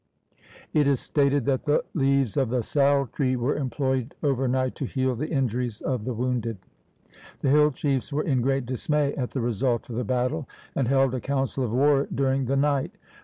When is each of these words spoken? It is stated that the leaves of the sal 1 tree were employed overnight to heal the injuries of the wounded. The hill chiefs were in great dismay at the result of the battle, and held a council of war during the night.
It 0.73 0.87
is 0.87 0.99
stated 0.99 1.45
that 1.45 1.65
the 1.65 1.83
leaves 1.93 2.35
of 2.35 2.49
the 2.49 2.63
sal 2.63 3.01
1 3.01 3.09
tree 3.09 3.35
were 3.35 3.55
employed 3.55 4.15
overnight 4.23 4.73
to 4.77 4.85
heal 4.85 5.13
the 5.13 5.29
injuries 5.29 5.79
of 5.79 6.05
the 6.05 6.13
wounded. 6.15 6.57
The 7.41 7.51
hill 7.51 7.69
chiefs 7.69 8.11
were 8.11 8.23
in 8.23 8.41
great 8.41 8.65
dismay 8.65 9.13
at 9.13 9.29
the 9.29 9.41
result 9.41 9.87
of 9.91 9.95
the 9.95 10.03
battle, 10.03 10.49
and 10.73 10.87
held 10.87 11.13
a 11.13 11.19
council 11.21 11.63
of 11.63 11.71
war 11.71 12.07
during 12.11 12.45
the 12.45 12.57
night. 12.57 12.93